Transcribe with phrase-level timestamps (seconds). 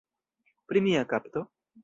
[0.71, 1.47] Pri nia kapto?